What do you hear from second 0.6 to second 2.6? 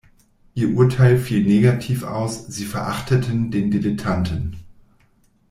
Urteil fiel negativ aus,